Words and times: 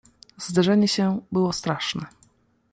"Zderzenie 0.37 0.87
się 0.87 1.21
było 1.31 1.53
straszne." 1.53 2.05